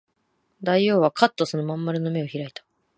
[0.63, 2.65] 大王はかっとその真ん丸の眼を開いた